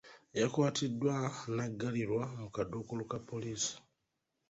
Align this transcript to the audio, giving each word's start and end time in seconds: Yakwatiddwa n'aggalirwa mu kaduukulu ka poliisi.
Yakwatiddwa 0.39 1.15
n'aggalirwa 1.55 2.23
mu 2.39 2.47
kaduukulu 2.55 3.03
ka 3.11 3.17
poliisi. 3.29 3.73